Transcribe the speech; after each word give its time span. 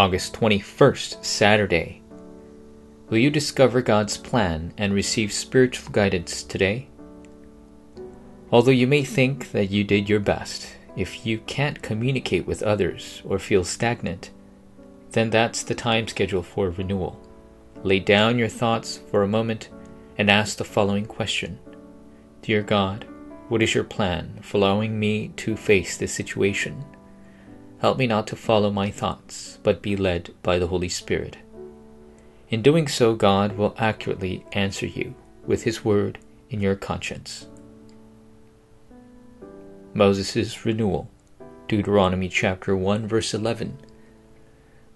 August 0.00 0.32
21st, 0.32 1.22
Saturday. 1.22 2.00
Will 3.10 3.18
you 3.18 3.28
discover 3.28 3.82
God's 3.82 4.16
plan 4.16 4.72
and 4.78 4.94
receive 4.94 5.30
spiritual 5.30 5.92
guidance 5.92 6.42
today? 6.42 6.88
Although 8.50 8.70
you 8.70 8.86
may 8.86 9.04
think 9.04 9.52
that 9.52 9.70
you 9.70 9.84
did 9.84 10.08
your 10.08 10.18
best, 10.18 10.74
if 10.96 11.26
you 11.26 11.40
can't 11.40 11.82
communicate 11.82 12.46
with 12.46 12.62
others 12.62 13.20
or 13.26 13.38
feel 13.38 13.62
stagnant, 13.62 14.30
then 15.10 15.28
that's 15.28 15.62
the 15.62 15.74
time 15.74 16.08
schedule 16.08 16.42
for 16.42 16.70
renewal. 16.70 17.20
Lay 17.82 18.00
down 18.00 18.38
your 18.38 18.48
thoughts 18.48 19.00
for 19.10 19.22
a 19.22 19.28
moment 19.28 19.68
and 20.16 20.30
ask 20.30 20.56
the 20.56 20.64
following 20.64 21.04
question 21.04 21.58
Dear 22.40 22.62
God, 22.62 23.04
what 23.50 23.62
is 23.62 23.74
your 23.74 23.84
plan 23.84 24.38
for 24.40 24.56
allowing 24.56 24.98
me 24.98 25.28
to 25.36 25.58
face 25.58 25.98
this 25.98 26.14
situation? 26.14 26.86
Help 27.80 27.96
me 27.96 28.06
not 28.06 28.26
to 28.26 28.36
follow 28.36 28.70
my 28.70 28.90
thoughts, 28.90 29.58
but 29.62 29.80
be 29.80 29.96
led 29.96 30.34
by 30.42 30.58
the 30.58 30.66
Holy 30.66 30.88
Spirit. 30.88 31.38
In 32.50 32.60
doing 32.60 32.86
so, 32.86 33.14
God 33.14 33.56
will 33.56 33.74
accurately 33.78 34.44
answer 34.52 34.86
you 34.86 35.14
with 35.46 35.62
His 35.62 35.82
word 35.84 36.18
in 36.50 36.60
your 36.60 36.74
conscience. 36.74 37.46
Moses' 39.94 40.66
renewal, 40.66 41.08
Deuteronomy 41.68 42.28
chapter 42.28 42.76
1, 42.76 43.08
verse 43.08 43.32
11. 43.32 43.78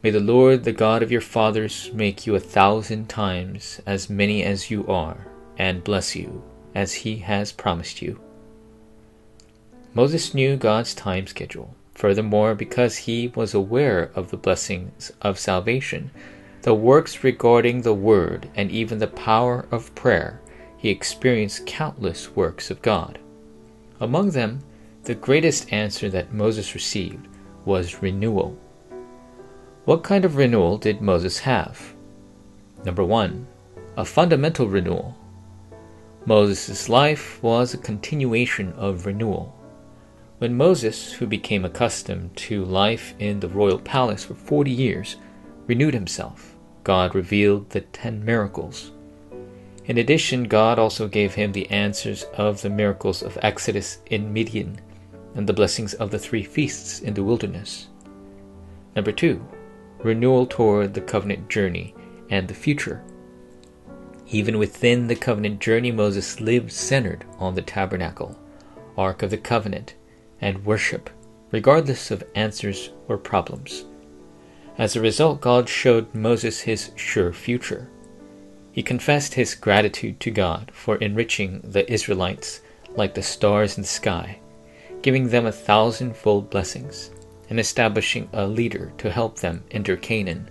May 0.02 0.10
the 0.10 0.21
Lord, 0.21 0.65
the 0.65 0.73
God 0.73 1.02
of 1.02 1.10
your 1.10 1.23
fathers, 1.23 1.91
make 1.95 2.27
you 2.27 2.35
a 2.35 2.41
thousand 2.41 3.09
times 3.09 3.80
as 3.87 4.10
many 4.10 4.43
as 4.43 4.71
you 4.71 4.87
are, 4.87 5.27
and 5.57 5.82
bless 5.82 6.15
you 6.15 6.45
as 6.74 6.93
he 6.93 7.16
has 7.19 7.51
promised 7.51 8.02
you. 8.02 8.21
Moses 9.95 10.35
knew 10.35 10.57
God's 10.57 10.95
time 10.95 11.27
schedule. 11.27 11.74
Furthermore, 11.95 12.55
because 12.55 12.97
he 12.97 13.29
was 13.29 13.55
aware 13.55 14.11
of 14.15 14.30
the 14.30 14.37
blessings 14.37 15.12
of 15.23 15.39
salvation, 15.39 16.11
the 16.62 16.75
works 16.75 17.23
regarding 17.23 17.83
the 17.83 17.95
Word, 17.95 18.48
and 18.55 18.71
even 18.71 18.99
the 18.99 19.07
power 19.07 19.66
of 19.71 19.95
prayer, 19.95 20.41
he 20.77 20.91
experienced 20.91 21.66
countless 21.66 22.35
works 22.35 22.71
of 22.71 22.83
God. 22.83 23.18
Among 24.01 24.30
them, 24.30 24.60
the 25.05 25.15
greatest 25.15 25.73
answer 25.73 26.09
that 26.10 26.33
Moses 26.33 26.74
received 26.74 27.29
was 27.65 28.02
renewal. 28.02 28.59
What 29.85 30.02
kind 30.02 30.24
of 30.24 30.37
renewal 30.37 30.79
did 30.79 31.01
Moses 31.01 31.38
have? 31.40 31.95
Number 32.85 33.05
one, 33.05 33.46
a 33.96 34.05
fundamental 34.05 34.66
renewal. 34.66 35.16
Moses' 36.27 36.88
life 36.88 37.43
was 37.43 37.74
a 37.74 37.79
continuation 37.79 38.73
of 38.73 39.07
renewal. 39.07 39.55
When 40.38 40.57
Moses, 40.57 41.13
who 41.13 41.27
became 41.27 41.65
accustomed 41.65 42.37
to 42.37 42.65
life 42.65 43.15
in 43.21 43.38
the 43.38 43.49
royal 43.49 43.79
palace 43.79 44.24
for 44.24 44.35
40 44.35 44.71
years, 44.71 45.16
renewed 45.66 45.95
himself, 45.95 46.57
God 46.82 47.15
revealed 47.15 47.71
the 47.71 47.82
ten 47.82 48.24
miracles. 48.24 48.90
In 49.87 49.99
addition, 49.99 50.45
God 50.45 50.79
also 50.79 51.07
gave 51.07 51.35
him 51.35 51.52
the 51.52 51.71
answers 51.71 52.24
of 52.35 52.62
the 52.62 52.71
miracles 52.71 53.23
of 53.23 53.38
Exodus 53.43 53.99
in 54.07 54.32
Midian 54.32 54.80
and 55.35 55.46
the 55.46 55.52
blessings 55.52 55.95
of 55.95 56.10
the 56.10 56.18
three 56.18 56.43
feasts 56.43 57.01
in 57.01 57.15
the 57.15 57.23
wilderness. 57.23 57.88
Number 58.96 59.12
two, 59.12 59.46
renewal 59.99 60.46
toward 60.46 60.95
the 60.95 61.01
covenant 61.01 61.49
journey 61.49 61.95
and 62.29 62.49
the 62.49 62.55
future. 62.55 63.05
Even 64.31 64.59
within 64.59 65.06
the 65.06 65.16
covenant 65.16 65.60
journey, 65.60 65.93
Moses 65.93 66.41
lived 66.41 66.72
centered 66.72 67.25
on 67.38 67.55
the 67.55 67.62
tabernacle, 67.62 68.37
Ark 68.97 69.22
of 69.22 69.31
the 69.31 69.37
Covenant, 69.38 69.94
and 70.44 70.64
worship, 70.64 71.09
regardless 71.50 72.10
of 72.10 72.22
answers 72.34 72.91
or 73.09 73.16
problems. 73.16 73.87
As 74.76 74.94
a 74.94 75.00
result, 75.00 75.41
God 75.41 75.69
showed 75.69 76.14
Moses 76.14 76.60
his 76.60 76.91
sure 76.97 77.32
future. 77.32 77.91
He 78.70 78.82
confessed 78.82 79.34
his 79.34 79.54
gratitude 79.54 80.20
to 80.20 80.31
God 80.31 80.70
for 80.75 80.97
enriching 80.97 81.60
the 81.65 81.91
Israelites 81.91 82.60
like 82.94 83.15
the 83.15 83.22
stars 83.22 83.78
in 83.78 83.83
the 83.83 83.88
sky, 83.88 84.38
giving 85.00 85.28
them 85.28 85.47
a 85.47 85.53
thousandfold 85.53 86.50
blessings 86.50 87.10
and 87.49 87.59
establishing 87.59 88.28
a 88.34 88.47
leader 88.47 88.93
to 88.99 89.10
help 89.10 89.38
them 89.38 89.65
enter 89.71 89.97
Canaan. 89.97 90.50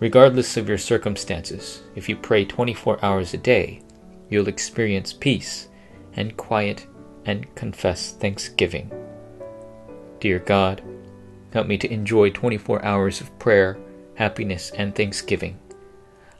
Regardless 0.00 0.56
of 0.56 0.68
your 0.68 0.78
circumstances, 0.78 1.82
if 1.94 2.08
you 2.08 2.16
pray 2.16 2.46
24 2.46 3.04
hours 3.04 3.34
a 3.34 3.38
day, 3.38 3.82
you'll 4.30 4.48
experience 4.48 5.12
peace 5.12 5.68
and 6.14 6.36
quiet 6.38 6.86
and 7.28 7.54
confess 7.54 8.12
thanksgiving. 8.12 8.90
Dear 10.18 10.38
God, 10.38 10.82
help 11.52 11.66
me 11.66 11.76
to 11.78 11.92
enjoy 11.92 12.30
24 12.30 12.82
hours 12.82 13.20
of 13.20 13.38
prayer, 13.38 13.78
happiness, 14.14 14.70
and 14.70 14.94
thanksgiving. 14.94 15.58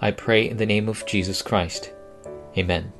I 0.00 0.10
pray 0.12 0.48
in 0.48 0.56
the 0.56 0.66
name 0.66 0.88
of 0.88 1.04
Jesus 1.04 1.42
Christ. 1.42 1.92
Amen. 2.56 2.92